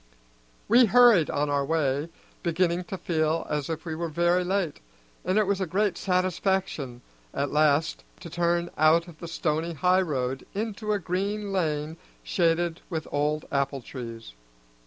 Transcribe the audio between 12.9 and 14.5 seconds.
old apple trees.